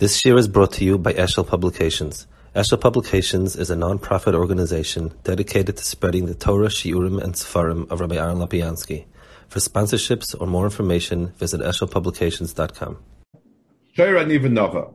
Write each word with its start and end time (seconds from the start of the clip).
This 0.00 0.24
year 0.24 0.38
is 0.38 0.48
brought 0.48 0.72
to 0.72 0.84
you 0.86 0.96
by 0.96 1.12
Eshel 1.12 1.46
Publications. 1.46 2.26
Eshel 2.56 2.80
Publications 2.80 3.54
is 3.54 3.68
a 3.68 3.76
non-profit 3.76 4.34
organization 4.34 5.12
dedicated 5.24 5.76
to 5.76 5.84
spreading 5.84 6.24
the 6.24 6.34
Torah, 6.34 6.68
Shiurim, 6.68 7.22
and 7.22 7.34
Sefarim 7.34 7.86
of 7.90 8.00
Rabbi 8.00 8.16
Aaron 8.16 8.38
Lopiansky. 8.38 9.04
For 9.48 9.58
sponsorships 9.58 10.34
or 10.40 10.46
more 10.46 10.64
information, 10.64 11.34
visit 11.36 11.60
eshelpublications.com. 11.60 12.96
Shayra 13.94 14.24
Nivanova. 14.24 14.94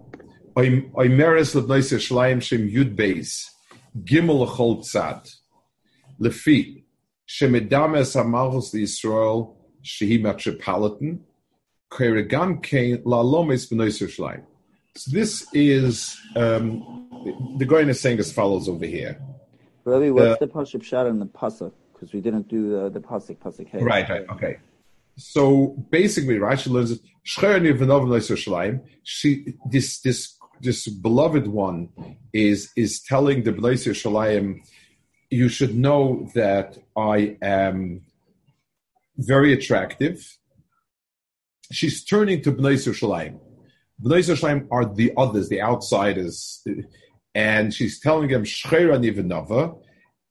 Oimeres 0.55 1.53
Lebneise 1.53 1.99
Shleim 1.99 2.41
Shem 2.41 2.67
Yud 2.67 2.95
Beis. 2.95 3.51
Gimel 4.03 4.49
Chol 4.49 4.79
Tzad. 4.79 5.31
Lefi. 6.19 6.83
Shemedames 7.29 8.15
Hamalchus 8.15 8.73
Yisrael 8.73 9.55
Shehi 9.83 10.19
Metropolitan. 10.19 11.23
Keregam 11.91 13.05
La 13.05 13.21
Lomes 13.21 13.69
B'Neise 13.69 14.07
Shleim. 14.07 14.41
So 14.97 15.11
this 15.11 15.45
is 15.53 16.17
um, 16.35 17.55
the 17.57 17.65
Goyen 17.65 17.89
is 17.89 17.99
saying 17.99 18.19
as 18.19 18.31
follows 18.31 18.69
over 18.69 18.85
here. 18.85 19.19
Rabbi, 19.83 20.09
what's 20.09 20.41
uh, 20.41 20.45
the 20.45 20.47
pasuk 20.47 20.83
shot 20.83 21.05
in 21.07 21.19
the 21.19 21.25
pasuk? 21.25 21.73
Because 21.93 22.13
we 22.13 22.21
didn't 22.21 22.47
do 22.47 22.69
the, 22.69 22.89
the 22.89 22.99
pasuk 22.99 23.37
pasuk. 23.37 23.67
Hey. 23.67 23.83
Right, 23.83 24.07
right, 24.09 24.25
okay. 24.29 24.57
So 25.17 25.67
basically, 25.89 26.37
Rashi 26.37 26.69
learns 26.69 26.99
she 29.03 29.53
this 29.69 29.99
this 29.99 30.37
this 30.61 30.87
beloved 30.87 31.47
one 31.47 31.89
is 32.33 32.71
is 32.75 33.01
telling 33.01 33.43
the 33.43 33.51
Bnei 33.51 33.73
Yerushalayim, 33.73 34.59
you 35.29 35.49
should 35.49 35.75
know 35.75 36.29
that 36.35 36.77
I 36.95 37.37
am 37.41 38.01
very 39.17 39.53
attractive. 39.53 40.37
She's 41.71 42.03
turning 42.03 42.41
to 42.43 42.51
Bnei 42.51 42.75
Yerushalayim. 42.75 43.39
Bnei 44.01 44.19
Yerushalayim 44.19 44.67
are 44.71 44.85
the 44.85 45.13
others, 45.15 45.49
the 45.49 45.61
outsiders, 45.61 46.65
and 47.33 47.73
she's 47.73 47.99
telling 47.99 48.29
them 48.29 48.43
Shchera. 48.43 49.79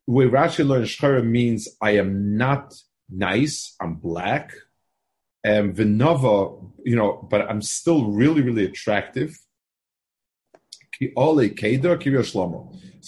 Where 0.06 0.28
Rashi 0.28 0.66
learns 0.66 0.90
Shchera 0.90 1.24
means 1.24 1.68
I 1.80 1.92
am 1.92 2.36
not 2.36 2.74
nice, 3.08 3.74
I'm 3.80 3.94
black, 3.94 4.52
um, 5.46 5.50
and 5.52 5.76
Vinova, 5.76 6.70
you 6.84 6.96
know, 6.96 7.26
but 7.30 7.48
I'm 7.50 7.62
still 7.62 8.10
really, 8.10 8.42
really 8.42 8.66
attractive. 8.66 9.38
So 11.00 11.08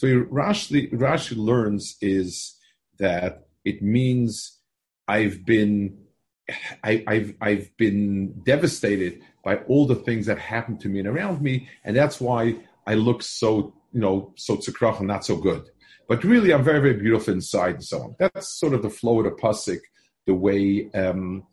Rashi, 0.07 0.93
Rashi 0.93 1.37
learns 1.37 1.97
is 2.01 2.57
that 2.99 3.47
it 3.65 3.83
means 3.83 4.59
I've 5.07 5.45
been 5.45 5.99
I, 6.83 7.03
have 7.09 7.34
I've 7.41 7.77
been 7.77 8.41
devastated 8.45 9.23
by 9.47 9.59
all 9.69 9.87
the 9.87 9.95
things 9.95 10.27
that 10.27 10.41
happened 10.41 10.81
to 10.81 10.89
me 10.89 10.99
and 10.99 11.07
around 11.07 11.41
me, 11.41 11.69
and 11.85 11.97
that's 11.97 12.21
why 12.21 12.57
I 12.85 12.95
look 12.95 13.23
so 13.23 13.73
you 13.93 14.01
know 14.01 14.33
so 14.35 14.57
tzukrach 14.57 14.99
and 14.99 15.07
not 15.07 15.25
so 15.25 15.37
good. 15.37 15.63
But 16.09 16.25
really, 16.25 16.53
I'm 16.53 16.65
very 16.65 16.81
very 16.81 16.99
beautiful 17.05 17.33
inside 17.33 17.77
and 17.77 17.85
so 17.85 18.03
on. 18.03 18.17
That's 18.19 18.59
sort 18.61 18.75
of 18.75 18.83
the 18.83 18.91
flow 18.91 19.21
of 19.21 19.25
the 19.27 19.31
pasuk, 19.31 19.79
the 20.27 20.35
way 20.35 20.91
um, 20.95 21.47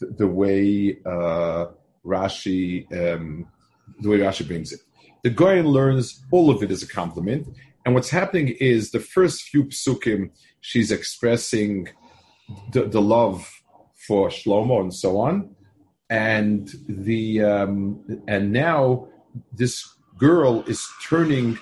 the, 0.00 0.06
the 0.22 0.26
way 0.26 0.98
uh, 1.06 1.66
Rashi 2.04 2.66
um, 3.00 3.46
the 4.00 4.08
way 4.10 4.18
Rashi 4.18 4.44
brings 4.44 4.72
it. 4.72 4.80
The 5.22 5.30
Goyen 5.30 5.66
learns 5.66 6.24
all 6.32 6.50
of 6.50 6.64
it 6.64 6.72
as 6.72 6.82
a 6.82 6.88
compliment, 6.88 7.46
and 7.84 7.94
what's 7.94 8.10
happening 8.10 8.48
is 8.60 8.90
the 8.90 9.00
first 9.00 9.42
few 9.42 9.66
psukim 9.66 10.30
she's 10.62 10.90
expressing 10.90 11.88
the, 12.72 12.86
the 12.86 13.00
love 13.00 13.48
for 14.06 14.28
Shlomo 14.30 14.80
and 14.80 14.92
so 14.92 15.18
on, 15.18 15.55
and 16.08 16.72
the 16.88 17.42
um, 17.42 18.22
and 18.28 18.52
now 18.52 19.08
this 19.52 19.88
girl 20.18 20.62
is 20.66 20.86
turning 21.02 21.58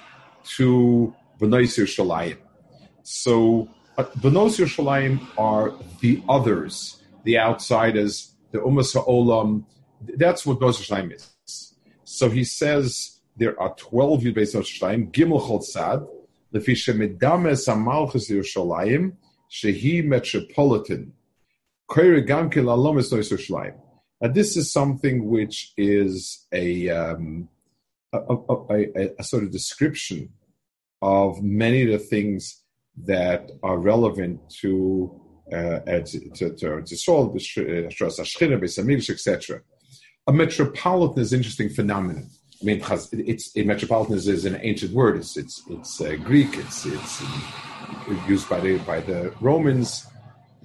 to 0.56 1.14
Benois 1.41 1.77
Yerushalayim. 1.78 2.37
So 3.03 3.69
Benois 3.97 4.59
Yerushalayim 4.59 5.20
are 5.39 5.72
the 6.00 6.22
others, 6.28 7.03
the 7.25 7.38
outsiders, 7.38 8.34
the 8.53 8.59
Umas 8.59 8.94
Ha'olam. 8.94 9.65
That's 10.16 10.44
what 10.44 10.61
Benois 10.61 10.78
Yerushalayim 10.78 11.15
is. 11.15 11.75
So 12.05 12.28
he 12.28 12.44
says 12.44 13.21
there 13.37 13.61
are 13.61 13.75
12 13.76 14.21
Yud 14.22 14.37
Beis 14.37 14.55
Yerushalayim, 14.55 15.11
Gimel 15.11 15.41
Chol 15.41 15.61
Tzad, 15.61 16.06
Lefi 16.55 16.75
Shemedames 16.75 17.66
HaMalchus 17.66 18.31
Yerushalayim, 18.31 19.16
Shehi 19.50 20.05
Metropolitan, 20.05 21.12
now, 24.20 24.28
this 24.28 24.56
is 24.56 24.72
something 24.72 25.28
which 25.28 25.72
is 25.76 26.47
a, 26.52 26.88
um, 26.88 27.48
a, 28.12 28.19
a, 28.19 29.10
a, 29.19 29.25
sort 29.25 29.42
of 29.42 29.50
description 29.50 30.30
of 31.02 31.42
many 31.42 31.82
of 31.82 31.91
the 31.91 31.98
things 31.98 32.62
that 33.04 33.50
are 33.62 33.78
relevant 33.78 34.41
to 34.60 35.20
uh, 35.52 35.80
to, 35.80 36.30
to, 36.30 36.82
to 36.82 36.97
Saul, 36.97 37.36
etc. 37.36 37.91
A 40.26 40.32
metropolitan 40.32 41.20
is 41.20 41.32
an 41.32 41.41
interesting 41.41 41.69
phenomenon. 41.69 42.31
I 42.62 42.64
mean, 42.64 42.82
it's 43.12 43.54
a 43.56 43.62
metropolitan 43.62 44.14
is, 44.14 44.26
is 44.26 44.46
an 44.46 44.58
ancient 44.62 44.92
word. 44.92 45.16
It's 45.16 45.36
it's 45.36 45.62
it's 45.69 46.00
uh, 46.00 46.16
Greek. 46.22 46.56
It's 46.56 46.86
it's 46.86 47.22
used 48.26 48.48
by 48.48 48.60
the 48.60 48.78
by 48.78 49.00
the 49.00 49.34
Romans 49.41 50.06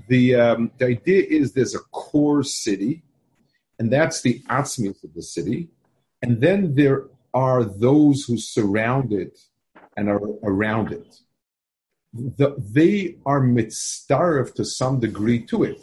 the 0.09 0.35
um, 0.35 0.71
the 0.77 0.87
idea 0.87 1.23
is 1.29 1.53
there's 1.53 1.75
a 1.75 1.79
core 1.91 2.43
city, 2.43 3.03
and 3.79 3.91
that's 3.91 4.21
the 4.21 4.41
atzmius 4.49 5.03
of 5.03 5.13
the 5.13 5.21
city, 5.21 5.69
and 6.21 6.41
then 6.41 6.75
there 6.75 7.05
are 7.33 7.63
those 7.63 8.23
who 8.25 8.37
surround 8.37 9.13
it 9.13 9.39
and 9.95 10.09
are 10.09 10.21
around 10.43 10.91
it. 10.91 11.15
The, 12.13 12.55
they 12.57 13.17
are 13.25 13.41
mitzaref 13.41 14.53
to 14.55 14.65
some 14.65 14.99
degree 14.99 15.41
to 15.45 15.63
it. 15.63 15.79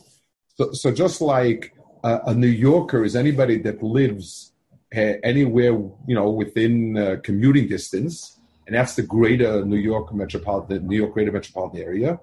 So, 0.57 0.73
so 0.73 0.91
just 0.93 1.21
like 1.21 1.73
a, 2.03 2.21
a 2.27 2.34
New 2.34 2.49
Yorker 2.49 3.05
is 3.05 3.15
anybody 3.15 3.59
that 3.59 3.83
lives 3.83 4.53
uh, 4.95 5.15
anywhere, 5.23 5.73
you 6.09 6.15
know, 6.15 6.31
within 6.31 6.97
uh, 6.97 7.17
commuting 7.23 7.69
distance, 7.69 8.39
and 8.67 8.75
that's 8.75 8.95
the 8.97 9.03
greater 9.03 9.65
New 9.65 9.77
York 9.77 10.13
metropolitan, 10.13 10.89
New 10.89 10.97
York 10.97 11.13
greater 11.13 11.33
metropolitan 11.33 11.81
area. 11.81 12.21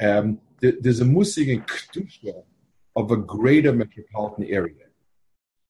Um, 0.00 0.40
there's 0.60 1.00
a 1.00 1.04
musig 1.04 1.66
kedusha 1.66 2.42
of 2.96 3.10
a 3.10 3.16
greater 3.16 3.72
metropolitan 3.72 4.44
area, 4.44 4.86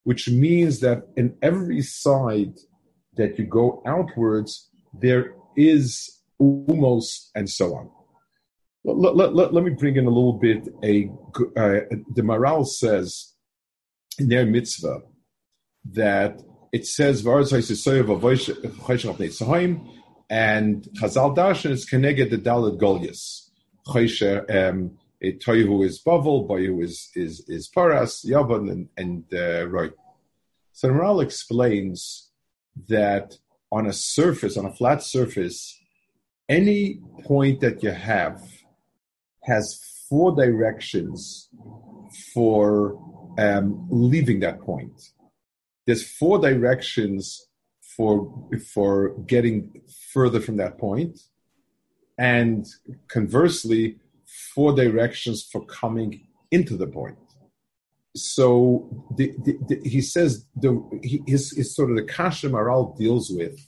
which 0.06 0.28
means 0.28 0.78
that 0.78 1.02
in 1.16 1.36
every 1.42 1.82
side 1.82 2.54
that 3.16 3.36
you 3.40 3.44
go 3.44 3.82
outwards, 3.84 4.70
there 4.94 5.34
is 5.56 6.22
umos 6.40 7.30
and 7.34 7.50
so 7.50 7.74
on. 7.74 7.90
Let, 8.84 9.16
let, 9.16 9.34
let, 9.34 9.52
let, 9.52 9.64
me 9.64 9.70
bring 9.70 9.96
in 9.96 10.06
a 10.06 10.16
little 10.18 10.34
bit. 10.34 10.68
A 10.84 11.10
uh, 11.56 11.96
the 12.14 12.22
Maharal 12.22 12.64
says 12.64 13.32
in 14.20 14.28
their 14.28 14.46
mitzvah 14.46 15.00
that 15.92 16.40
it 16.72 16.86
says 16.86 17.24
and 20.30 20.84
Chazal 21.00 21.34
Darshan 21.36 21.72
is 21.72 21.84
connected 21.84 22.30
the 22.30 22.38
Dalit 22.38 22.78
Chosher, 23.88 24.44
um, 25.24 25.32
Toihu 25.38 25.84
is 25.84 26.02
Bavel, 26.02 26.48
Boyu 26.48 26.82
is, 26.82 27.10
is, 27.14 27.44
is 27.48 27.68
Paras, 27.68 28.24
Yavan, 28.28 28.70
and, 28.70 28.88
and 28.96 29.24
uh, 29.32 29.68
Roy. 29.68 29.90
So 30.72 30.90
Maharal 30.90 31.22
explains 31.22 32.30
that 32.88 33.38
on 33.72 33.86
a 33.86 33.92
surface, 33.92 34.56
on 34.56 34.66
a 34.66 34.72
flat 34.72 35.02
surface, 35.02 35.78
any 36.48 37.00
point 37.24 37.60
that 37.60 37.82
you 37.82 37.90
have 37.90 38.40
has 39.42 39.80
four 40.08 40.34
directions 40.34 41.48
for 42.32 42.98
um, 43.38 43.86
leaving 43.90 44.40
that 44.40 44.60
point. 44.60 45.12
There's 45.86 46.06
four 46.06 46.38
directions 46.38 47.46
for 47.96 48.48
for 48.72 49.18
getting 49.26 49.82
further 50.12 50.40
from 50.40 50.56
that 50.56 50.78
point, 50.78 51.18
and 52.18 52.66
conversely, 53.08 53.98
four 54.54 54.74
directions 54.74 55.48
for 55.50 55.64
coming 55.66 56.26
into 56.50 56.76
the 56.76 56.86
point. 56.86 57.16
So 58.14 59.06
the, 59.16 59.34
the, 59.44 59.58
the, 59.68 59.88
he 59.88 60.00
says 60.00 60.46
the 60.56 60.82
he, 61.02 61.22
his, 61.26 61.50
his 61.50 61.74
sort 61.74 61.90
of 61.90 61.96
the 61.96 62.04
kasha 62.04 62.48
Maharal 62.48 62.96
deals 62.96 63.30
with 63.30 63.58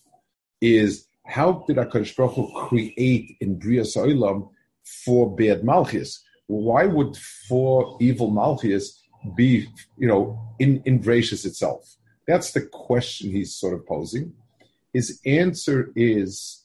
is 0.60 1.06
how 1.26 1.64
did 1.66 1.76
Hakadosh 1.76 2.16
Baruch 2.16 2.34
Hu 2.34 2.68
create 2.68 3.36
in 3.40 3.58
Bria 3.58 3.82
Olam 3.82 4.48
four 5.04 5.36
bad 5.36 5.64
malchus? 5.64 6.24
Why 6.46 6.86
would 6.86 7.16
four 7.16 7.98
evil 8.00 8.30
malchus 8.30 9.02
be 9.36 9.68
you 9.98 10.08
know 10.08 10.40
in 10.58 10.82
in 10.86 11.02
gracious 11.02 11.44
itself? 11.44 11.96
That's 12.26 12.52
the 12.52 12.62
question 12.62 13.30
he's 13.30 13.54
sort 13.54 13.74
of 13.74 13.86
posing. 13.86 14.32
His 14.94 15.20
answer 15.26 15.92
is 15.94 16.64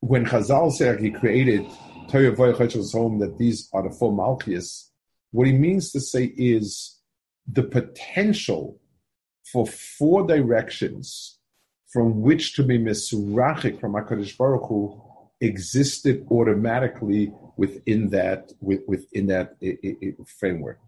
when 0.00 0.24
Chazal 0.24 0.72
said 0.72 1.00
he 1.00 1.10
created 1.10 1.66
Torah 2.08 2.34
home 2.34 3.18
that 3.18 3.36
these 3.38 3.68
are 3.72 3.82
the 3.82 3.94
four 3.94 4.12
Malchias, 4.12 4.88
what 5.30 5.46
he 5.46 5.52
means 5.52 5.92
to 5.92 6.00
say 6.00 6.24
is 6.36 6.98
the 7.46 7.62
potential 7.62 8.80
for 9.52 9.66
four 9.66 10.26
directions 10.26 11.38
from 11.92 12.20
which 12.20 12.54
to 12.54 12.62
be 12.62 12.78
misrachik 12.78 13.80
from 13.80 13.92
HaKadosh 13.92 14.36
Baruch 14.36 14.68
Hu 14.68 15.02
existed 15.40 16.26
automatically 16.30 17.32
within 17.56 18.10
that 18.10 18.52
within 18.60 19.26
that 19.28 19.56
framework. 20.38 20.78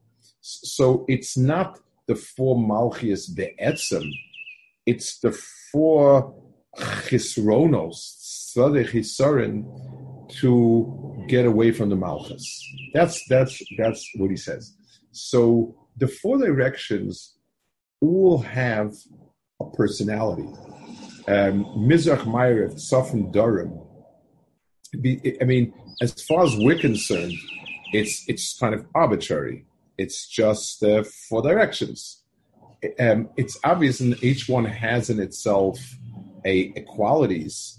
So 0.41 1.05
it's 1.09 1.37
not 1.37 1.79
the 2.07 2.17
four 2.17 2.57
malchias 2.57 3.35
be'etzem, 3.35 4.11
it's 4.85 5.19
the 5.21 5.33
four 5.73 6.35
chisronos, 6.77 8.20
hisarin, 8.57 9.65
to 10.41 11.25
get 11.29 11.47
away 11.47 11.73
from 11.73 11.89
the 11.89 11.97
malchus. 11.97 12.63
That's 12.95 13.25
that's 13.29 13.63
that's 13.77 14.09
what 14.17 14.31
he 14.31 14.37
says. 14.37 14.75
So 15.13 15.75
the 15.97 16.09
four 16.09 16.39
directions 16.39 17.37
all 18.01 18.39
have 18.39 18.95
a 19.61 19.71
personality. 19.71 20.49
Um, 21.29 21.65
Mizrach 21.89 22.25
Ma'ariv, 22.25 22.75
Safin 22.75 23.33
Darom. 23.33 23.87
I 25.41 25.45
mean, 25.45 25.73
as 26.01 26.13
far 26.23 26.45
as 26.45 26.57
we're 26.57 26.79
concerned, 26.79 27.35
it's 27.93 28.25
it's 28.29 28.59
kind 28.59 28.75
of 28.75 28.87
arbitrary. 28.95 29.67
It's 29.99 30.27
just 30.27 30.83
uh, 30.83 31.05
four 31.29 31.43
directions. 31.43 32.23
Um, 32.99 33.29
it's 33.37 33.59
obvious, 33.63 34.01
and 34.01 34.23
each 34.25 34.49
one 34.49 34.65
has 34.65 35.11
in 35.11 35.21
itself 35.21 35.79
a, 36.45 36.73
a 36.75 36.83
qualities 36.83 37.79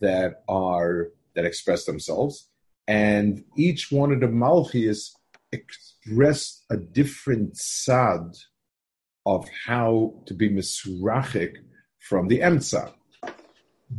that 0.00 0.42
are 0.48 1.08
that 1.34 1.44
express 1.44 1.84
themselves, 1.84 2.48
and 2.86 3.44
each 3.56 3.90
one 3.90 4.12
of 4.12 4.20
the 4.20 4.26
malchis 4.26 5.12
express 5.52 6.64
a 6.70 6.76
different 6.76 7.56
sad 7.56 8.36
of 9.24 9.48
how 9.66 10.14
to 10.26 10.34
be 10.34 10.48
misrachik 10.48 11.56
from 12.00 12.28
the 12.28 12.40
emtza. 12.40 12.92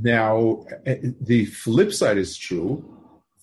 Now, 0.02 0.66
the 0.86 1.46
flip 1.46 1.94
side 1.94 2.18
is 2.18 2.38
true 2.38 2.84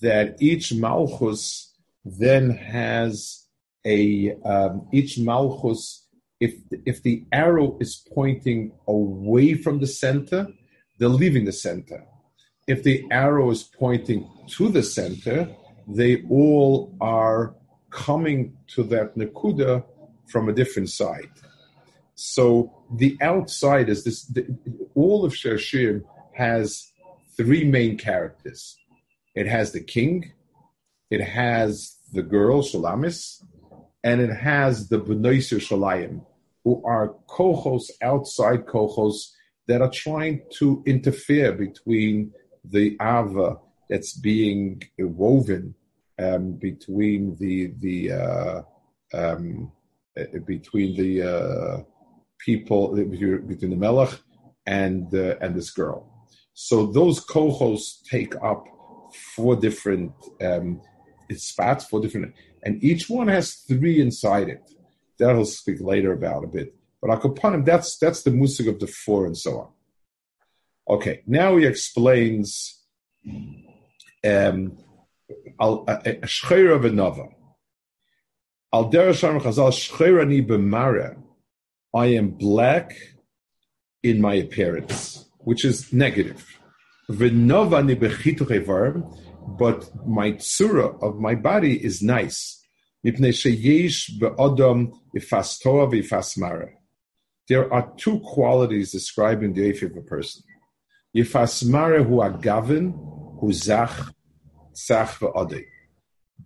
that 0.00 0.36
each 0.40 0.72
malchus 0.74 1.72
then 2.04 2.50
has 2.50 3.46
a 3.86 4.34
um, 4.44 4.88
each 4.92 5.18
malchus. 5.18 6.06
If 6.40 6.54
if 6.86 7.02
the 7.02 7.24
arrow 7.32 7.76
is 7.80 8.02
pointing 8.14 8.72
away 8.88 9.54
from 9.54 9.78
the 9.78 9.86
center, 9.86 10.48
they're 10.98 11.08
leaving 11.08 11.44
the 11.44 11.52
center. 11.52 12.04
If 12.66 12.82
the 12.82 13.04
arrow 13.10 13.50
is 13.50 13.62
pointing 13.62 14.28
to 14.48 14.68
the 14.68 14.82
center, 14.82 15.48
they 15.88 16.22
all 16.28 16.94
are 17.00 17.54
coming 17.90 18.56
to 18.68 18.82
that 18.84 19.16
nakuda 19.16 19.84
from 20.28 20.48
a 20.48 20.52
different 20.52 20.90
side. 20.90 21.30
So 22.14 22.72
the 22.96 23.16
outside 23.20 23.88
is 23.88 24.04
this. 24.04 24.24
The, 24.24 24.46
all 24.94 25.24
of 25.24 25.34
Shir 25.34 25.56
HaShirim 25.56 26.04
has 26.34 26.92
three 27.36 27.64
main 27.64 27.96
characters. 27.96 28.76
It 29.34 29.46
has 29.46 29.72
the 29.72 29.80
king, 29.80 30.32
it 31.10 31.22
has 31.22 31.96
the 32.12 32.22
girl 32.22 32.62
Shalamis, 32.62 33.42
and 34.04 34.20
it 34.20 34.30
has 34.30 34.88
the 34.88 34.98
Benois 34.98 35.50
Yerushalayim, 35.50 36.24
who 36.64 36.82
are 36.84 37.14
kohos 37.28 37.90
outside 38.02 38.66
kohos 38.66 39.30
that 39.66 39.80
are 39.80 39.90
trying 39.90 40.42
to 40.58 40.82
interfere 40.86 41.52
between 41.52 42.32
the 42.64 42.96
Ava 43.00 43.58
that's 43.88 44.12
being 44.12 44.82
woven 44.98 45.74
um, 46.18 46.52
between 46.52 47.36
the 47.36 47.72
the 47.78 48.12
uh, 48.12 48.62
um, 49.14 49.72
uh, 50.18 50.38
between 50.46 50.96
the 50.96 51.22
uh, 51.22 51.82
people 52.38 52.94
between 52.94 53.70
the 53.70 53.76
Melech 53.76 54.18
and 54.66 55.14
uh, 55.14 55.36
and 55.40 55.54
this 55.54 55.70
girl. 55.70 56.06
So 56.52 56.86
those 56.86 57.24
kohos 57.24 58.02
take 58.04 58.34
up 58.42 58.64
four 59.34 59.56
different 59.56 60.12
um, 60.42 60.80
spots, 61.32 61.84
four 61.86 62.00
different, 62.00 62.34
and 62.62 62.82
each 62.84 63.08
one 63.08 63.28
has 63.28 63.54
three 63.54 64.00
inside 64.00 64.48
it. 64.48 64.70
That 65.18 65.30
I'll 65.30 65.44
speak 65.44 65.80
later 65.80 66.12
about 66.12 66.44
a 66.44 66.48
bit. 66.48 66.74
But 67.00 67.10
Akopanim, 67.10 67.64
that's 67.64 67.98
that's 67.98 68.22
the 68.22 68.30
musik 68.30 68.66
of 68.66 68.78
the 68.78 68.86
four 68.86 69.26
and 69.26 69.36
so 69.36 69.58
on. 69.60 69.68
Okay, 70.90 71.22
now 71.24 71.56
he 71.56 71.66
explains 71.66 72.82
um, 74.24 74.76
al 75.60 75.86
shchera 75.86 76.80
v'nava. 76.82 77.32
Al 78.72 78.90
derasham 78.90 79.40
chazal 79.40 79.70
shcherani 79.70 80.44
b'mara. 80.44 81.16
I 81.94 82.06
am 82.06 82.30
black 82.30 82.96
in 84.02 84.20
my 84.20 84.34
appearance, 84.34 85.26
which 85.38 85.64
is 85.64 85.92
negative. 85.92 86.44
V'nova 87.08 87.86
ni 87.86 87.94
but 89.58 89.90
my 90.04 90.32
tsura 90.32 91.00
of 91.00 91.20
my 91.20 91.36
body 91.36 91.84
is 91.84 92.02
nice. 92.02 92.66
There 97.48 97.72
are 97.72 97.92
two 97.96 98.20
qualities 98.20 98.92
describing 98.92 99.52
the 99.54 99.72
Eif 99.72 99.82
of 99.82 99.96
a 99.96 100.02
person. 100.02 100.42
Yifasmare 101.16 102.04
hu 102.06 102.16
agavin 102.16 102.92
hu 103.40 103.52
zach 103.52 104.12
zach 104.74 105.18
v'odei. 105.18 105.64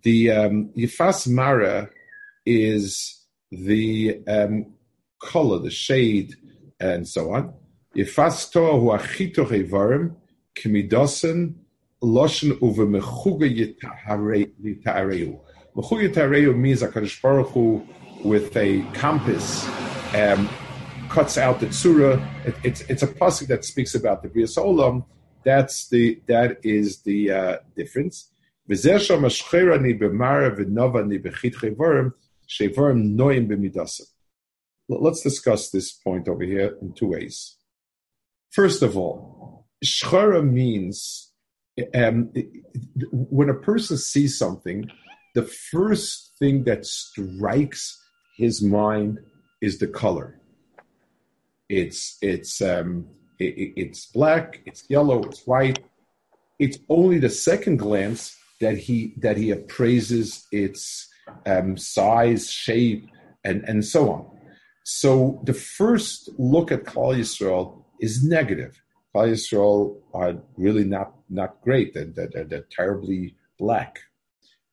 The 0.03 0.31
um, 0.31 0.69
Yifasmare 0.77 1.89
is 2.45 3.25
the 3.51 4.21
um, 4.27 4.73
color, 5.21 5.59
the 5.59 5.71
shade, 5.71 6.35
and 6.79 7.07
so 7.07 7.33
on. 7.33 7.53
Yifas 7.95 8.51
toa 8.51 8.79
hu 8.79 8.87
achito 8.87 9.45
evarim 9.45 10.15
kimidosen 10.55 11.55
loshen 12.01 12.51
uve 12.59 12.85
mechuga 12.87 13.47
yitahareu. 13.47 15.39
Mechuga 15.75 16.09
yitahareu 16.09 16.57
means 16.57 16.81
a 16.81 16.87
Baruch 17.21 17.49
Hu 17.49 17.87
with 18.23 18.55
a 18.57 18.81
compass 18.93 19.67
um, 20.15 20.49
cuts 21.15 21.37
out 21.37 21.61
the 21.61 21.67
tsura. 21.67 22.11
It, 22.45 22.55
it's 22.67 22.81
it's 22.91 23.01
a 23.01 23.07
pasuk 23.07 23.47
that 23.47 23.63
speaks 23.63 23.95
about 23.95 24.21
the 24.21 24.27
bria 24.27 24.47
olam. 24.47 25.05
That's 25.45 25.87
the 25.87 26.19
that 26.27 26.59
is 26.61 27.03
the 27.03 27.31
uh, 27.31 27.57
difference. 27.77 28.31
Let's 28.67 28.83
discuss 35.29 35.69
this 35.69 35.93
point 36.05 36.27
over 36.27 36.43
here 36.43 36.77
in 36.81 36.93
two 36.93 37.09
ways. 37.15 37.55
First 38.51 38.81
of 38.81 38.97
all, 38.97 39.67
shchara 39.85 40.43
means 40.43 41.31
um, 41.93 42.33
when 43.11 43.49
a 43.49 43.61
person 43.69 43.97
sees 43.97 44.37
something, 44.37 44.89
the 45.33 45.43
first 45.43 46.33
thing 46.39 46.65
that 46.65 46.85
strikes 46.85 47.97
his 48.37 48.61
mind 48.61 49.19
is 49.61 49.79
the 49.79 49.87
color. 49.87 50.41
It's 51.69 52.17
it's 52.21 52.61
um, 52.61 53.07
it, 53.39 53.73
it's 53.75 54.05
black, 54.07 54.61
it's 54.65 54.89
yellow, 54.89 55.23
it's 55.23 55.45
white. 55.45 55.79
It's 56.59 56.77
only 56.89 57.19
the 57.19 57.29
second 57.29 57.77
glance 57.77 58.37
that 58.61 58.77
he 58.77 59.13
that 59.17 59.37
he 59.37 59.51
appraises 59.51 60.47
its 60.51 61.09
um, 61.45 61.77
size, 61.77 62.49
shape, 62.49 63.09
and 63.43 63.63
and 63.67 63.83
so 63.83 64.11
on. 64.11 64.25
So 64.83 65.41
the 65.45 65.53
first 65.53 66.29
look 66.37 66.71
at 66.71 66.85
Yisrael 66.85 67.83
is 67.99 68.23
negative. 68.23 68.79
Yisrael 69.15 69.97
are 70.13 70.35
really 70.57 70.83
not 70.83 71.13
not 71.29 71.61
great. 71.61 71.93
They're, 71.93 72.05
they're, 72.05 72.43
they're 72.43 72.67
terribly 72.69 73.35
black. 73.57 73.99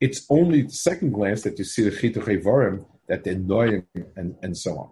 It's 0.01 0.27
only 0.29 0.69
second 0.69 1.13
glance 1.13 1.43
that 1.43 1.59
you 1.59 1.65
see 1.65 1.89
the 1.89 1.91
Chituch 1.91 2.85
that 3.09 3.25
they're 3.25 3.35
annoying 3.35 3.87
and, 4.17 4.35
and 4.43 4.57
so 4.57 4.77
on. 4.77 4.91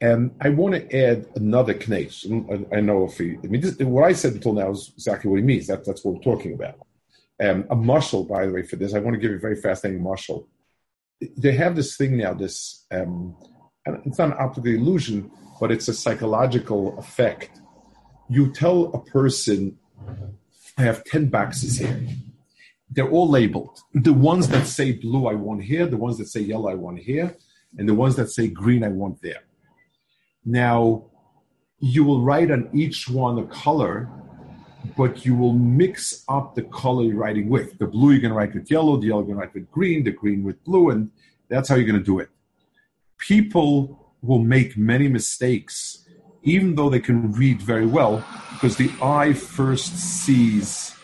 And 0.00 0.34
I 0.40 0.48
want 0.48 0.74
to 0.74 0.96
add 0.96 1.26
another 1.36 1.74
case. 1.74 2.26
I 2.72 2.80
know 2.80 3.04
if 3.04 3.18
he, 3.18 3.36
I 3.44 3.46
mean, 3.48 3.60
this, 3.60 3.76
what 3.78 4.04
I 4.04 4.14
said 4.14 4.32
until 4.32 4.54
now 4.54 4.70
is 4.70 4.92
exactly 4.94 5.30
what 5.30 5.36
he 5.36 5.42
means. 5.42 5.66
That, 5.66 5.84
that's 5.84 6.02
what 6.04 6.14
we're 6.14 6.34
talking 6.34 6.54
about. 6.54 6.78
Um, 7.42 7.66
a 7.70 7.76
mashal, 7.76 8.26
by 8.26 8.46
the 8.46 8.52
way, 8.52 8.62
for 8.62 8.76
this, 8.76 8.94
I 8.94 8.98
want 9.00 9.14
to 9.14 9.20
give 9.20 9.30
you 9.30 9.36
a 9.36 9.40
very 9.40 9.56
fascinating 9.56 10.02
mashal. 10.02 10.46
They 11.36 11.52
have 11.52 11.76
this 11.76 11.96
thing 11.98 12.16
now, 12.16 12.32
this, 12.32 12.86
um, 12.90 13.36
it's 14.06 14.18
not 14.18 14.28
an 14.28 14.36
optical 14.38 14.70
illusion, 14.70 15.30
but 15.60 15.70
it's 15.70 15.88
a 15.88 15.94
psychological 15.94 16.98
effect. 16.98 17.60
You 18.30 18.52
tell 18.52 18.84
a 18.94 19.00
person, 19.00 19.78
I 20.78 20.82
have 20.82 21.04
10 21.04 21.28
boxes 21.28 21.78
here. 21.78 22.00
They're 22.90 23.10
all 23.10 23.28
labeled. 23.28 23.78
The 23.92 24.14
ones 24.14 24.48
that 24.48 24.66
say 24.66 24.92
blue, 24.92 25.26
I 25.26 25.34
want 25.34 25.62
here. 25.62 25.86
The 25.86 25.98
ones 25.98 26.16
that 26.18 26.28
say 26.28 26.40
yellow, 26.40 26.70
I 26.70 26.74
want 26.74 27.00
here. 27.00 27.36
And 27.76 27.86
the 27.86 27.94
ones 27.94 28.16
that 28.16 28.30
say 28.30 28.48
green, 28.48 28.82
I 28.82 28.88
want 28.88 29.20
there 29.20 29.42
now, 30.44 31.04
you 31.78 32.04
will 32.04 32.22
write 32.22 32.50
on 32.50 32.68
each 32.72 33.08
one 33.08 33.38
a 33.38 33.46
color, 33.46 34.08
but 34.96 35.24
you 35.24 35.34
will 35.34 35.52
mix 35.52 36.24
up 36.28 36.54
the 36.54 36.62
color 36.62 37.04
you're 37.04 37.16
writing 37.16 37.48
with. 37.48 37.78
The 37.78 37.86
blue 37.86 38.12
you're 38.12 38.20
going 38.20 38.32
to 38.32 38.36
write 38.36 38.54
with 38.54 38.70
yellow, 38.70 38.96
the 38.96 39.08
yellow 39.08 39.20
you're 39.20 39.34
going 39.34 39.38
to 39.38 39.44
write 39.46 39.54
with 39.54 39.70
green, 39.70 40.04
the 40.04 40.10
green 40.10 40.44
with 40.44 40.62
blue, 40.64 40.90
and 40.90 41.10
that's 41.48 41.68
how 41.68 41.76
you're 41.76 41.86
going 41.86 41.98
to 41.98 42.04
do 42.04 42.18
it. 42.18 42.28
People 43.18 44.12
will 44.22 44.38
make 44.38 44.76
many 44.76 45.08
mistakes 45.08 46.00
even 46.42 46.74
though 46.74 46.88
they 46.88 47.00
can 47.00 47.32
read 47.32 47.60
very 47.60 47.86
well, 47.86 48.24
because 48.52 48.76
the 48.76 48.90
eye 49.02 49.32
first 49.32 49.96
sees 49.96 50.94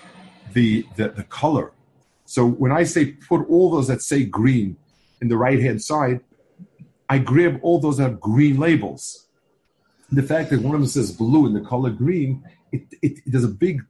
the, 0.52 0.87
the, 0.97 1.11
the 1.11 1.25
color. 1.25 1.73
So 2.25 2.47
when 2.47 2.73
I 2.73 2.85
say 2.85 3.12
put 3.12 3.49
all 3.49 3.71
those 3.71 3.88
that 3.88 4.02
say 4.02 4.25
green 4.25 4.76
in 5.21 5.28
the 5.28 5.37
right 5.37 5.61
hand 5.61 5.83
side, 5.83 6.21
I 7.09 7.19
grab 7.19 7.61
all 7.62 7.78
those 7.78 7.99
that 7.99 8.05
have 8.05 8.21
green 8.21 8.59
labels. 8.59 9.25
The 10.10 10.22
fact 10.22 10.50
that 10.50 10.60
one 10.60 10.75
of 10.75 10.80
them 10.80 10.88
says 10.88 11.10
blue 11.12 11.46
and 11.46 11.56
the 11.56 11.60
color 11.60 11.90
green, 11.90 12.44
it, 12.72 12.82
it, 13.02 13.18
there's 13.26 13.44
a 13.44 13.48
big 13.48 13.82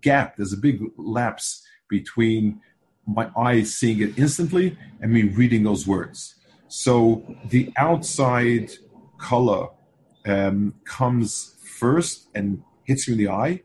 gap, 0.00 0.36
there's 0.36 0.52
a 0.52 0.56
big 0.56 0.82
lapse 0.96 1.66
between 1.88 2.60
my 3.06 3.30
eyes 3.36 3.74
seeing 3.74 4.00
it 4.00 4.18
instantly 4.18 4.76
and 5.00 5.12
me 5.12 5.22
reading 5.22 5.62
those 5.62 5.86
words. 5.86 6.34
So 6.68 7.24
the 7.48 7.72
outside 7.76 8.72
color 9.18 9.68
um, 10.26 10.74
comes 10.84 11.54
first 11.62 12.28
and 12.34 12.62
hits 12.84 13.06
you 13.06 13.14
in 13.14 13.18
the 13.18 13.28
eye, 13.28 13.62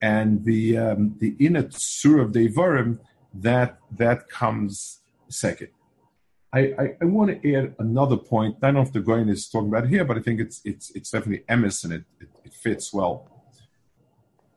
and 0.00 0.44
the 0.44 0.78
um, 0.78 1.16
the 1.18 1.34
inner 1.38 1.64
tsur 1.64 2.22
of 2.22 2.32
Devarim 2.32 2.98
that 3.34 3.78
that 3.96 4.28
comes 4.28 5.00
second. 5.28 5.68
I, 6.52 6.60
I, 6.60 6.96
I, 7.02 7.04
want 7.04 7.42
to 7.42 7.54
add 7.54 7.74
another 7.78 8.16
point. 8.16 8.56
I 8.62 8.68
don't 8.68 8.76
know 8.76 8.80
if 8.82 8.92
the 8.92 9.00
Goyen 9.00 9.28
is 9.28 9.48
talking 9.48 9.68
about 9.68 9.86
here, 9.86 10.04
but 10.04 10.16
I 10.16 10.20
think 10.20 10.40
it's 10.40 10.62
it's 10.64 10.90
it's 10.92 11.10
definitely 11.10 11.44
emes 11.48 11.84
and 11.84 11.92
it, 11.92 12.04
it, 12.20 12.28
it 12.44 12.54
fits 12.54 12.92
well. 12.92 13.28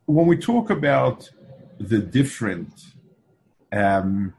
When 0.05 0.25
we 0.25 0.37
talk 0.37 0.69
about 0.69 1.29
the 1.79 1.99
different 1.99 2.73
um, 3.73 4.33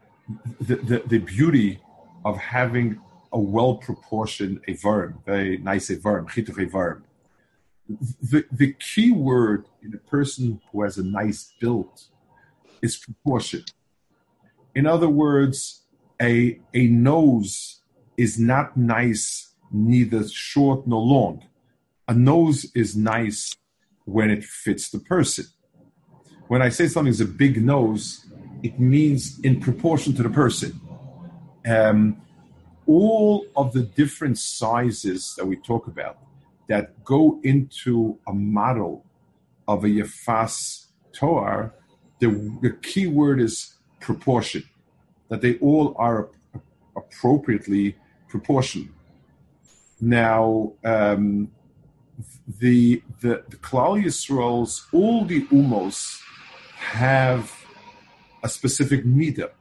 the, 0.59 0.75
the, 0.75 1.03
the 1.07 1.17
beauty 1.19 1.79
of 2.25 2.37
having 2.37 2.99
a 3.31 3.39
well 3.39 3.75
proportioned 3.75 4.61
Avarim, 4.67 5.23
very 5.25 5.57
nice 5.57 5.89
Avarim, 5.89 6.29
Chituch 6.29 6.69
Avarim. 6.69 7.01
The, 8.21 8.45
the 8.51 8.73
key 8.73 9.11
word 9.11 9.65
in 9.81 9.93
a 9.93 9.97
person 9.97 10.61
who 10.71 10.83
has 10.83 10.97
a 10.97 11.03
nice 11.03 11.53
build 11.59 12.03
is 12.81 12.95
proportion. 12.97 13.65
In 14.73 14.87
other 14.87 15.09
words, 15.09 15.82
a, 16.23 16.59
a 16.73 16.87
nose 16.87 17.81
is 18.17 18.39
not 18.39 18.77
nice, 18.77 19.53
neither 19.71 20.27
short 20.27 20.87
nor 20.87 21.01
long. 21.01 21.45
A 22.07 22.13
nose 22.13 22.71
is 22.73 22.95
nice 22.95 23.55
when 24.05 24.29
it 24.29 24.43
fits 24.43 24.89
the 24.89 24.99
person. 24.99 25.45
When 26.47 26.61
I 26.61 26.69
say 26.69 26.87
something 26.87 27.11
is 27.11 27.21
a 27.21 27.25
big 27.25 27.63
nose, 27.63 28.25
it 28.61 28.79
means 28.79 29.39
in 29.41 29.59
proportion 29.59 30.13
to 30.15 30.23
the 30.23 30.29
person. 30.29 30.79
Um, 31.65 32.21
all 32.85 33.45
of 33.55 33.73
the 33.73 33.83
different 33.83 34.37
sizes 34.37 35.35
that 35.37 35.45
we 35.45 35.55
talk 35.57 35.87
about 35.87 36.17
that 36.67 37.03
go 37.03 37.39
into 37.43 38.17
a 38.27 38.33
model 38.33 39.05
of 39.67 39.83
a 39.83 39.87
Yafas 39.87 40.87
Toar, 41.13 41.73
the, 42.19 42.27
the 42.61 42.71
key 42.81 43.07
word 43.07 43.39
is 43.39 43.75
proportion, 43.99 44.63
that 45.29 45.41
they 45.41 45.57
all 45.59 45.95
are 45.97 46.29
appropriately 46.95 47.95
proportioned. 48.27 48.93
Now, 49.99 50.73
um, 50.83 51.49
the, 52.59 53.01
the, 53.21 53.43
the 53.49 53.57
Klal 53.57 54.03
Yisrael's, 54.03 54.87
all 54.91 55.25
the 55.25 55.45
umos 55.47 56.19
have 56.77 57.51
a 58.43 58.49
specific 58.49 59.05
meter 59.05 59.51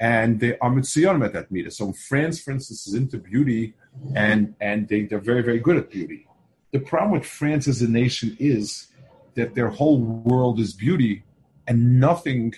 and 0.00 0.40
they 0.40 0.58
are 0.58 0.70
mitzion 0.70 1.24
at 1.24 1.32
that 1.32 1.50
meter. 1.50 1.70
So 1.70 1.92
France, 1.92 2.40
for 2.40 2.50
instance, 2.50 2.86
is 2.86 2.94
into 2.94 3.18
beauty, 3.18 3.74
and 4.14 4.54
and 4.60 4.88
they, 4.88 5.02
they're 5.02 5.18
very 5.18 5.42
very 5.42 5.60
good 5.60 5.76
at 5.76 5.90
beauty. 5.90 6.26
The 6.72 6.80
problem 6.80 7.12
with 7.12 7.26
France 7.26 7.68
as 7.68 7.80
a 7.82 7.88
nation 7.88 8.36
is 8.40 8.88
that 9.34 9.54
their 9.54 9.68
whole 9.68 9.98
world 9.98 10.58
is 10.58 10.72
beauty, 10.72 11.24
and 11.66 12.00
nothing 12.00 12.54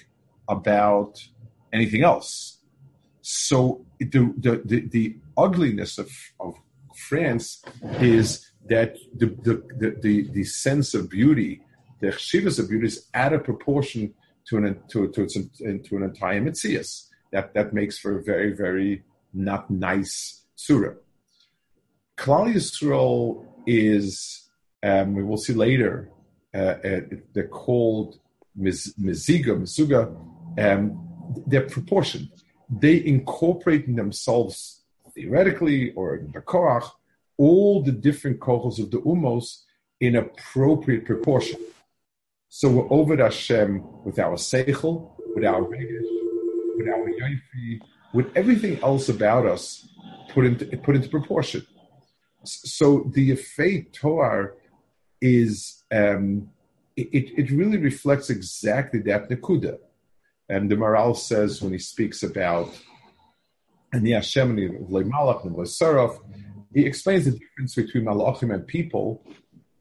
about 0.49 1.25
anything 1.77 2.03
else. 2.03 2.59
So 3.23 3.85
the 3.99 4.21
the 4.45 4.63
the, 4.65 4.89
the 4.89 5.17
ugliness 5.37 5.99
of, 5.99 6.11
of 6.41 6.55
France 7.09 7.63
is 8.01 8.51
that 8.69 8.97
the 9.17 9.27
the, 9.47 9.55
the 10.03 10.29
the, 10.33 10.45
sense 10.45 10.95
of 10.95 11.11
beauty, 11.11 11.63
the 12.01 12.09
chivas 12.09 12.59
of 12.59 12.69
beauty, 12.69 12.87
is 12.87 13.07
out 13.15 13.33
of 13.33 13.45
proportion 13.45 14.15
to 14.49 14.57
an 14.59 14.81
to 14.91 15.09
to, 15.09 15.27
to, 15.27 15.79
to 15.87 15.97
an 15.97 16.03
entire 16.03 16.41
mitzias 16.41 17.09
that 17.33 17.55
that 17.55 17.73
makes 17.73 17.99
for 17.99 18.19
a 18.19 18.23
very 18.23 18.53
very 18.53 19.03
not 19.35 19.71
nice 19.71 20.43
surah. 20.55 20.95
Klal 22.17 22.55
Yisrael 22.55 23.45
is 23.67 24.49
um, 24.83 25.15
we 25.15 25.23
will 25.23 25.37
see 25.37 25.53
later. 25.53 26.11
Uh, 26.55 26.59
uh, 26.59 27.01
they're 27.35 27.49
called 27.49 28.19
miziga, 28.59 29.53
mizuga. 29.61 30.03
Um, 30.59 31.06
they're 31.47 31.69
proportioned. 31.69 32.31
They 32.69 33.05
incorporate 33.05 33.87
in 33.87 33.97
themselves 33.97 34.83
theoretically 35.15 35.93
or 35.93 36.17
in 36.17 36.33
the 36.33 36.41
korach 36.41 36.91
all 37.39 37.83
the 37.83 37.93
different 37.93 38.41
kohos 38.41 38.79
of 38.79 38.91
the 38.91 38.99
umos 38.99 39.63
in 40.01 40.17
appropriate 40.17 41.05
proportion. 41.05 41.61
So 42.49 42.69
we're 42.69 42.93
over 42.93 43.17
Hashem 43.17 43.83
with 44.05 44.19
our 44.19 44.37
seichel, 44.37 45.13
with 45.35 45.45
our 45.45 45.63
regesh, 45.63 46.11
with 46.77 46.89
our 46.89 47.09
yoifi, 47.21 47.81
with 48.13 48.31
everything 48.35 48.83
else 48.83 49.09
about 49.09 49.47
us 49.47 49.87
put 50.31 50.47
into 50.47 50.65
put 50.79 50.97
into 50.97 51.09
proportion. 51.09 51.67
So 52.45 53.11
the 53.13 53.33
Yefei 53.33 53.93
Toar 53.93 54.55
is 55.21 55.83
um, 55.93 56.51
it, 56.97 57.33
it 57.37 57.51
really 57.51 57.79
reflects 57.79 58.31
exactly 58.31 59.01
that 59.01 59.29
Nakuda. 59.29 59.79
And 60.49 60.71
the 60.71 60.77
Maharal 60.77 61.17
says 61.17 61.61
when 61.61 61.73
he 61.73 61.79
speaks 61.79 62.23
about 62.23 62.71
and 63.93 64.07
the 64.07 64.13
Hashem 64.13 64.59
and 64.59 64.89
Malach 64.89 65.45
and 65.45 65.57
Saraf, 65.57 66.19
he 66.75 66.85
explains 66.85 67.25
the 67.25 67.33
difference 67.33 67.75
between 67.75 68.05
Malachim 68.05 68.53
and 68.53 68.67
people. 68.67 69.25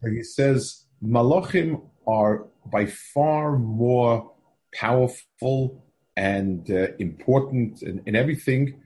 And 0.01 0.15
he 0.15 0.24
says 0.24 0.86
Malachim 1.03 1.81
are 2.07 2.48
by 2.65 2.86
far 2.86 3.57
more 3.57 4.31
powerful 4.74 5.84
and 6.15 6.69
uh, 6.72 6.88
important 7.00 7.81
in, 7.81 8.01
in, 8.05 8.15
everything, 8.15 8.81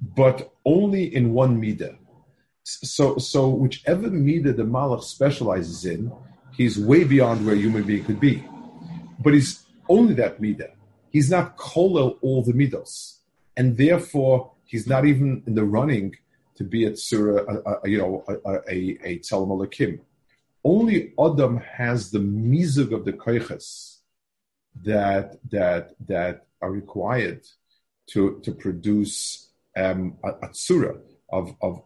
but 0.00 0.52
only 0.64 1.14
in 1.14 1.32
one 1.32 1.60
midah. 1.60 1.96
So, 2.64 3.18
so 3.18 3.48
whichever 3.48 4.08
midah 4.08 4.56
the 4.56 4.62
malach 4.62 5.02
specializes 5.02 5.84
in, 5.84 6.10
he's 6.52 6.78
way 6.78 7.04
beyond 7.04 7.44
where 7.44 7.54
a 7.54 7.58
human 7.58 7.82
being 7.82 8.04
could 8.04 8.20
be. 8.20 8.42
But 9.22 9.34
he's 9.34 9.66
only 9.88 10.14
that 10.14 10.40
midah. 10.40 10.70
He's 11.10 11.30
not 11.30 11.56
kolel 11.56 12.18
all 12.22 12.42
the 12.42 12.52
midos, 12.52 13.18
and 13.56 13.76
therefore 13.76 14.52
he's 14.64 14.86
not 14.86 15.04
even 15.04 15.42
in 15.46 15.54
the 15.54 15.64
running 15.64 16.14
to 16.56 16.64
be 16.64 16.84
at 16.86 16.98
surah, 16.98 17.42
uh, 17.42 17.70
uh, 17.70 17.76
you 17.84 17.98
know, 17.98 18.24
a 18.28 18.34
a, 18.50 18.60
a, 18.68 18.98
a 19.04 19.92
Only 20.62 21.12
Adam 21.18 21.56
has 21.58 22.10
the 22.10 22.18
mizug 22.18 22.92
of 22.92 23.04
the 23.04 23.12
koiches 23.12 23.98
that 24.84 25.36
that 25.50 25.94
that 26.06 26.46
are 26.62 26.70
required 26.70 27.42
to 28.08 28.40
to 28.44 28.52
produce 28.52 29.48
um, 29.76 30.16
a, 30.22 30.28
a 30.28 30.48
tsura 30.48 31.00
of 31.30 31.54
of 31.60 31.82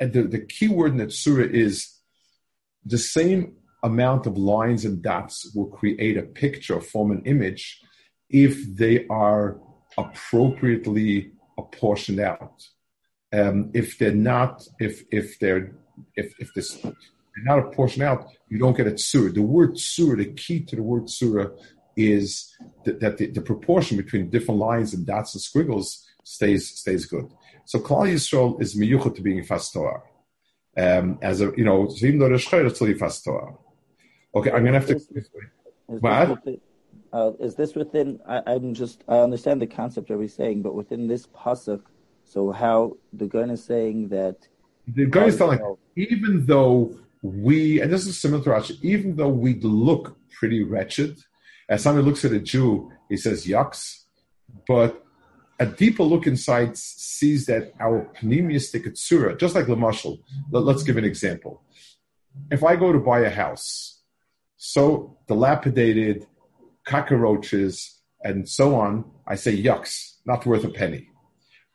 the, 0.00 0.22
the 0.28 0.40
key 0.40 0.68
word 0.68 0.92
in 0.92 0.98
the 0.98 1.06
tsura 1.06 1.48
is 1.48 1.94
the 2.84 2.98
same 2.98 3.56
amount 3.82 4.26
of 4.26 4.38
lines 4.38 4.84
and 4.84 5.02
dots 5.02 5.54
will 5.54 5.66
create 5.66 6.16
a 6.16 6.22
picture, 6.22 6.80
form 6.80 7.10
an 7.10 7.22
image, 7.26 7.82
if 8.28 8.76
they 8.76 9.06
are 9.08 9.58
appropriately 9.96 11.32
apportioned 11.58 12.20
out. 12.20 12.62
Um, 13.32 13.70
if 13.74 13.98
they're 13.98 14.14
not, 14.14 14.66
if 14.78 15.02
if 15.10 15.38
they're 15.38 15.72
if 16.16 16.34
if 16.38 16.54
this 16.54 16.74
they're 16.80 16.94
not 17.44 17.58
apportioned 17.58 18.04
out, 18.04 18.28
you 18.48 18.58
don't 18.58 18.76
get 18.76 18.86
a 18.86 18.92
tsura. 18.92 19.34
The 19.34 19.42
word 19.42 19.74
tsura, 19.74 20.18
the 20.18 20.32
key 20.32 20.60
to 20.60 20.76
the 20.76 20.82
word 20.82 21.04
tsura 21.04 21.56
is 21.96 22.54
that, 22.84 23.00
that 23.00 23.18
the, 23.18 23.30
the, 23.30 23.40
proportion 23.40 23.96
between 23.96 24.28
different 24.28 24.58
lines 24.58 24.94
and 24.94 25.06
dots 25.06 25.34
and 25.34 25.42
squiggles 25.42 26.04
stays 26.24 26.70
stays 26.70 27.06
good. 27.06 27.28
So 27.66 27.78
Klal 27.78 28.12
Yisrael 28.12 28.60
is 28.60 28.76
miyuchat 28.76 29.14
to 29.16 29.22
being 29.22 29.42
fast 29.44 29.72
Torah. 29.72 30.02
Um, 30.76 31.18
as 31.22 31.40
a 31.40 31.52
you 31.56 31.64
know, 31.64 31.88
so 31.88 32.06
even 32.06 32.18
though 32.18 32.28
there's 32.28 32.46
it's 32.52 32.74
still 32.76 32.98
fast 32.98 33.24
Torah. 33.24 33.54
Okay, 34.34 34.50
I'm 34.50 34.64
gonna 34.64 34.78
have 34.78 34.88
to. 34.88 34.96
Is 34.96 35.06
this, 35.08 35.28
within, 35.86 36.60
uh, 37.14 37.32
is 37.38 37.54
this 37.54 37.76
within? 37.76 38.20
I, 38.26 38.42
am 38.54 38.74
just. 38.74 39.04
I 39.06 39.18
understand 39.18 39.62
the 39.62 39.68
concept 39.68 40.10
of 40.10 40.30
saying, 40.30 40.62
but 40.62 40.74
within 40.74 41.06
this 41.06 41.26
pasuk, 41.28 41.82
so 42.24 42.50
how 42.50 42.96
the 43.12 43.26
gun 43.26 43.50
is 43.50 43.62
saying 43.62 44.08
that. 44.08 44.36
The 44.88 45.06
gun 45.06 45.28
is 45.28 45.38
telling, 45.38 45.60
even 45.94 46.44
though 46.44 46.98
we, 47.22 47.80
and 47.80 47.92
this 47.92 48.06
is 48.06 48.18
similar 48.18 48.42
to 48.44 48.50
Rashi, 48.50 48.82
even 48.82 49.14
though 49.14 49.28
we 49.28 49.54
look 49.60 50.16
pretty 50.38 50.64
wretched, 50.64 51.16
as 51.68 51.84
somebody 51.84 52.04
looks 52.04 52.24
at 52.24 52.32
a 52.32 52.40
Jew, 52.40 52.90
he 53.08 53.16
says 53.16 53.46
yucks, 53.46 54.02
but 54.66 55.02
a 55.60 55.66
deeper 55.66 56.02
look 56.02 56.26
inside 56.26 56.76
sees 56.76 57.46
that 57.46 57.72
our 57.80 58.10
pneumistic 58.22 58.86
tsura, 58.88 59.38
just 59.38 59.54
like 59.54 59.66
Lamashal, 59.66 60.18
let, 60.50 60.74
us 60.74 60.82
give 60.82 60.96
an 60.96 61.04
example. 61.04 61.62
if 62.50 62.64
I 62.64 62.74
go 62.74 62.92
to 62.92 62.98
buy 62.98 63.20
a 63.20 63.30
house, 63.30 64.02
so 64.56 65.16
dilapidated, 65.28 66.26
cockroaches, 66.84 68.00
and 68.22 68.48
so 68.48 68.74
on, 68.74 69.04
I 69.26 69.34
say 69.36 69.56
yucks, 69.60 70.16
not 70.24 70.46
worth 70.46 70.64
a 70.64 70.68
penny. 70.68 71.08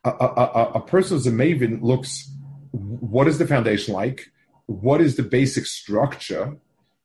A, 0.04 0.10
a, 0.10 0.24
a, 0.24 0.72
a 0.76 0.80
person 0.80 1.16
who's 1.16 1.26
a 1.26 1.30
maven 1.30 1.82
looks, 1.82 2.30
what 2.72 3.28
is 3.28 3.38
the 3.38 3.46
foundation 3.46 3.94
like? 3.94 4.30
What 4.66 5.00
is 5.00 5.16
the 5.16 5.22
basic 5.22 5.66
structure? 5.66 6.56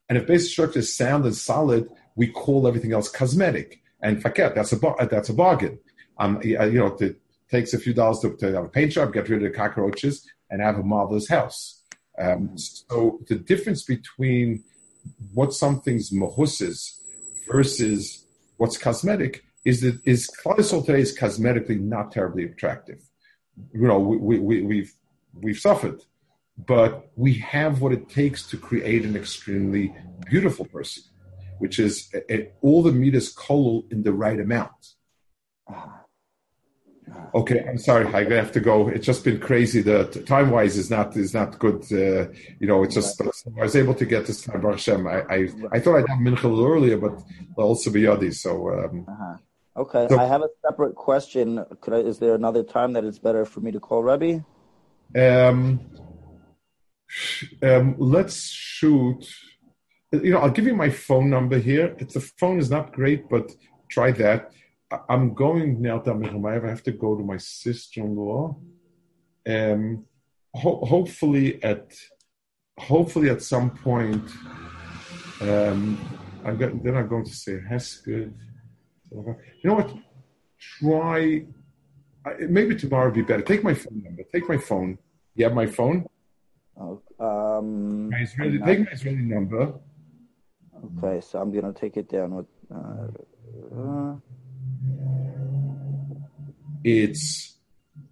And 0.08 0.18
if 0.18 0.28
basic 0.28 0.52
structure 0.52 0.80
is 0.80 0.96
sound 0.96 1.26
and 1.26 1.36
solid, 1.36 1.90
we 2.16 2.28
call 2.28 2.68
everything 2.68 2.94
else 2.94 3.10
cosmetic. 3.10 3.82
And 4.02 4.22
forget 4.22 4.56
that's 4.56 4.72
a 4.72 4.78
that's 5.10 5.30
a 5.30 5.34
bargain. 5.34 5.80
Um, 6.18 6.40
you 6.44 6.58
know, 6.58 6.96
it 7.00 7.20
takes 7.50 7.74
a 7.74 7.80
few 7.80 7.94
dollars 7.94 8.20
to, 8.20 8.36
to 8.38 8.54
have 8.54 8.66
a 8.66 8.70
paint 8.70 8.92
job, 8.92 9.14
get 9.14 9.30
rid 9.30 9.44
of 9.44 9.52
the 9.52 9.58
cockroaches, 9.58 10.28
and 10.50 10.62
have 10.62 10.78
a 10.78 10.84
marvelous 10.84 11.28
house. 11.28 11.82
Um, 12.18 12.58
so 12.58 13.20
the 13.28 13.36
difference 13.36 13.84
between 13.84 14.64
what 15.34 15.54
something's 15.54 16.12
mahusses 16.12 17.00
versus 17.48 18.26
what's 18.58 18.78
cosmetic 18.78 19.44
is 19.66 19.82
that 19.82 20.00
is 20.06 20.30
Klal 20.44 20.58
Yisrael 20.58 20.86
today 20.86 21.02
is 21.02 21.18
cosmetically 21.18 21.80
not 21.80 22.12
terribly 22.12 22.44
attractive. 22.46 23.02
You 23.74 23.88
know, 23.88 24.00
we, 24.00 24.40
we, 24.40 24.62
we've 24.62 24.94
we've 25.34 25.58
suffered, 25.58 26.04
but 26.58 27.12
we 27.16 27.36
have 27.36 27.82
what 27.82 27.92
it 27.92 28.10
takes 28.10 28.48
to 28.50 28.58
create 28.58 29.04
an 29.06 29.16
extremely 29.16 29.94
beautiful 30.30 30.66
person, 30.66 31.04
which 31.60 31.80
is 31.80 32.10
a, 32.14 32.34
a, 32.34 32.52
all 32.62 32.84
the 32.84 32.92
meat 32.92 33.16
is 33.16 33.34
kolul 33.34 33.92
in 33.92 34.04
the 34.04 34.14
right 34.14 34.40
amount. 34.40 34.94
Ah. 35.70 36.05
Okay, 37.34 37.66
I'm 37.68 37.78
sorry. 37.78 38.06
I 38.14 38.24
have 38.36 38.52
to 38.54 38.60
go. 38.60 38.88
It's 38.88 39.06
just 39.06 39.24
been 39.24 39.40
crazy. 39.40 39.82
The 39.82 40.06
time 40.26 40.52
wise 40.52 40.78
is 40.78 40.90
not 40.90 41.16
is 41.18 41.34
not 41.34 41.60
good. 41.60 41.84
Uh, 41.92 42.32
you 42.60 42.68
know, 42.68 42.84
it's 42.84 42.96
just. 42.96 43.22
I 43.22 43.62
was 43.62 43.76
able 43.76 43.94
to 43.96 44.06
get 44.06 44.26
this 44.26 44.42
time, 44.42 44.62
Hashem. 44.62 45.06
I 45.06 45.22
I, 45.30 45.50
I 45.72 45.80
thought 45.80 45.98
I'd 45.98 46.10
have 46.10 46.20
mincha 46.20 46.46
earlier, 46.46 46.98
but 46.98 47.22
also 47.58 47.92
be 47.92 48.04
yadi. 48.04 48.34
So. 48.34 48.70
Um, 48.70 49.06
uh-huh. 49.08 49.38
Okay, 49.78 50.08
so, 50.10 50.18
I 50.18 50.26
have 50.26 50.42
a 50.42 50.48
separate 50.66 50.96
question. 50.96 51.66
Could 51.82 51.94
I, 51.94 51.98
is 51.98 52.20
there 52.20 52.34
another 52.34 52.64
time 52.64 52.94
that 52.94 53.04
it's 53.04 53.20
better 53.20 53.44
for 53.44 53.60
me 53.60 53.74
to 53.74 53.80
call 53.82 54.04
Rebbe? 54.04 54.46
Um, 55.14 55.82
um, 57.62 57.96
let's 57.98 58.42
shoot. 58.50 59.28
You 60.14 60.32
know, 60.32 60.40
I'll 60.40 60.52
give 60.52 60.66
you 60.66 60.76
my 60.76 60.90
phone 60.90 61.30
number 61.30 61.58
here. 61.58 61.94
It's 62.00 62.14
the 62.14 62.22
phone 62.22 62.58
is 62.60 62.70
not 62.70 62.94
great, 62.94 63.28
but 63.28 63.52
try 63.90 64.12
that. 64.12 64.52
I'm 65.10 65.34
going 65.34 65.82
now 65.82 66.00
to 66.00 66.12
I 66.48 66.68
have 66.68 66.84
to 66.84 66.92
go 66.92 67.16
to 67.16 67.24
my 67.24 67.38
sister-in-law. 67.38 68.56
Um, 69.48 70.06
ho- 70.54 70.84
hopefully 70.86 71.64
at 71.64 71.94
hopefully 72.78 73.30
at 73.30 73.42
some 73.42 73.70
point, 73.72 74.28
um, 75.42 75.98
I'm 76.44 76.58
going, 76.58 76.84
then 76.84 76.96
I'm 76.98 77.08
going 77.08 77.26
to 77.26 77.34
say 77.34 77.60
Hesked. 77.72 78.34
You 79.12 79.36
know 79.64 79.76
what? 79.76 79.94
Try. 80.60 81.46
Maybe 82.40 82.76
tomorrow 82.76 83.06
would 83.06 83.16
be 83.16 83.22
better. 83.22 83.44
Take 83.44 83.64
my 83.64 83.74
phone 83.74 84.02
number. 84.04 84.24
Take 84.34 84.50
my 84.50 84.58
phone. 84.58 84.98
You 85.36 85.46
have 85.46 85.54
my 85.54 85.68
phone. 85.68 86.06
Oh, 86.78 87.02
um, 87.20 88.10
my 88.10 88.20
Israeli, 88.20 88.60
take 88.60 88.80
my 88.80 88.92
Israeli 88.92 89.22
number. 89.22 89.74
Okay, 90.98 91.22
so 91.22 91.40
I'm 91.40 91.52
gonna 91.54 91.74
take 91.74 91.98
it 91.98 92.10
down 92.10 92.36
with. 92.36 92.48
Uh, 92.74 93.08
uh, 93.80 94.16
it's 96.86 97.58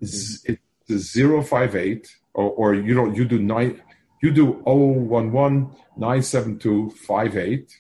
it's 0.02 0.44
zero 0.92 1.44
five 1.44 1.76
eight 1.76 2.08
or, 2.34 2.50
or 2.52 2.74
you 2.74 2.96
don't 2.96 3.16
you 3.16 3.24
do 3.24 3.38
nine 3.38 3.80
you 4.22 4.32
do 4.32 4.64
011 4.66 5.70
972 5.96 6.90
58 6.90 7.80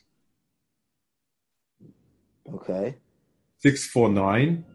okay. 2.54 2.96
649 3.58 4.65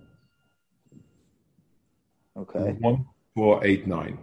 okay. 2.36 2.76
1489 2.80 4.18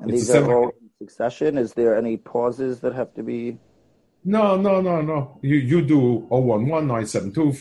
and 0.00 0.10
it's 0.10 0.26
these 0.26 0.30
are 0.34 0.54
all 0.54 0.70
in 0.80 0.90
succession? 0.98 1.58
Is 1.58 1.74
there 1.74 1.96
any 1.96 2.16
pauses 2.16 2.80
that 2.80 2.94
have 2.94 3.14
to 3.14 3.22
be 3.22 3.58
no 4.24 4.56
no 4.56 4.80
no 4.80 5.00
no. 5.00 5.38
You 5.42 5.56
you 5.56 5.82
do 5.82 6.26
011 6.30 6.66
972 6.66 7.52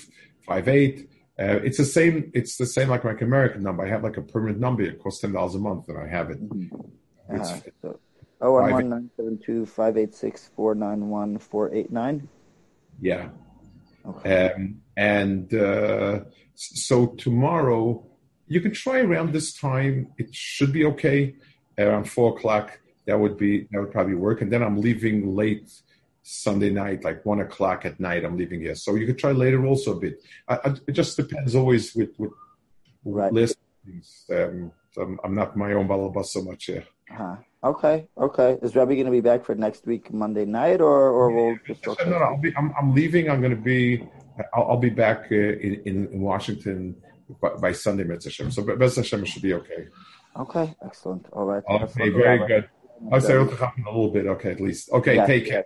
58 0.48 1.10
uh, 1.40 1.60
it's 1.64 1.78
the 1.78 1.86
same. 1.86 2.32
It's 2.34 2.58
the 2.58 2.66
same 2.66 2.90
like 2.90 3.04
my 3.04 3.12
American 3.12 3.62
number. 3.62 3.86
I 3.86 3.90
have 3.90 4.04
like 4.04 4.18
a 4.18 4.22
permanent 4.22 4.60
number. 4.60 4.84
It 4.84 5.02
costs 5.02 5.22
ten 5.22 5.34
dollars 5.34 5.56
a 5.56 5.60
month, 5.60 5.88
and 5.88 5.98
I 5.98 6.08
have 6.08 6.32
it. 6.32 6.42
Mm-hmm. 6.42 7.36
Uh, 7.42 7.44
so, 7.82 8.00
oh 8.42 8.54
one 8.54 8.72
one 8.72 8.90
nine 8.90 9.10
seven 9.16 9.40
two 9.46 9.66
five 9.66 9.98
eight 9.98 10.16
six 10.16 10.50
four 10.56 10.74
nine 10.74 11.10
one 11.10 11.38
four 11.38 11.74
eight 11.74 11.92
nine. 11.92 12.28
Yeah. 13.00 13.30
Okay. 14.06 14.52
Um, 14.52 14.82
and 14.96 15.54
uh, 15.54 16.22
so 16.56 17.08
tomorrow 17.08 18.04
you 18.48 18.62
can 18.62 18.74
try 18.74 19.02
around 19.02 19.34
this 19.34 19.54
time. 19.54 20.08
It 20.18 20.34
should 20.34 20.72
be 20.72 20.86
okay. 20.86 21.36
Around 21.78 22.10
four 22.10 22.36
o'clock, 22.36 22.80
that 23.06 23.20
would 23.20 23.38
be 23.38 23.68
that 23.72 23.80
would 23.80 23.92
probably 23.92 24.16
work. 24.16 24.42
And 24.42 24.52
then 24.52 24.64
I'm 24.64 24.78
leaving 24.78 25.36
late 25.36 25.72
Sunday 26.30 26.70
night, 26.70 27.06
like 27.06 27.26
one 27.26 27.40
o'clock 27.40 27.86
at 27.86 28.02
night, 28.02 28.26
I'm 28.26 28.36
leaving 28.36 28.60
here. 28.60 28.76
So 28.76 28.96
you 28.96 29.06
could 29.06 29.18
try 29.18 29.32
later 29.32 29.66
also 29.66 29.96
a 29.96 30.00
bit. 30.00 30.22
I, 30.46 30.56
I, 30.56 30.76
it 30.86 30.92
just 30.92 31.16
depends 31.16 31.56
always 31.56 31.96
with 31.96 32.10
with 32.18 32.32
right. 33.06 33.32
listings. 33.32 34.26
Um, 34.30 34.74
I'm, 34.98 35.18
I'm, 35.24 35.36
not 35.36 35.56
my 35.56 35.72
own 35.72 35.88
balabas 35.88 36.26
so 36.26 36.42
much 36.42 36.66
here. 36.66 36.84
Uh-huh. 37.10 37.38
Okay, 37.64 38.10
okay. 38.18 38.58
Is 38.62 38.76
Rabbi 38.76 38.96
going 38.96 39.06
to 39.06 39.12
be 39.12 39.22
back 39.22 39.46
for 39.46 39.56
next 39.56 39.88
week 39.88 40.12
Monday 40.12 40.44
night, 40.44 40.82
or 40.82 41.10
or 41.10 41.32
we'll 41.32 41.58
just 41.66 41.86
no, 41.86 41.96
no. 42.10 42.18
I'll 42.18 42.42
be. 42.42 42.54
I'm, 42.58 42.74
I'm 42.78 42.94
leaving. 42.94 43.30
I'm 43.30 43.40
going 43.40 43.56
to 43.56 43.64
be. 43.74 44.06
I'll, 44.54 44.72
I'll 44.72 44.84
be 44.90 44.90
back 44.90 45.28
uh, 45.32 45.36
in, 45.36 45.82
in, 45.86 46.08
in 46.12 46.20
Washington 46.20 46.98
by, 47.42 47.52
by 47.56 47.72
Sunday, 47.72 48.04
Mitzvah 48.04 48.52
So 48.52 48.64
Bez 48.64 48.98
Hashem 48.98 49.24
should 49.24 49.44
be 49.44 49.54
okay. 49.54 49.88
Okay, 50.36 50.76
excellent. 50.84 51.26
All 51.32 51.46
right. 51.46 51.64
Okay, 51.70 52.10
very 52.10 52.46
good. 52.46 52.70
I'll 53.14 53.22
say 53.22 53.34
it'll 53.36 53.56
happen 53.56 53.86
a 53.88 53.92
little 53.92 54.12
bit. 54.12 54.28
Okay, 54.28 54.52
at 54.52 54.60
least. 54.60 54.92
Okay, 54.92 55.26
take 55.26 55.48
care. 55.48 55.66